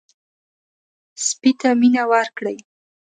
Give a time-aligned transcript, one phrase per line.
[1.25, 2.57] سپي ته مینه ورکړئ.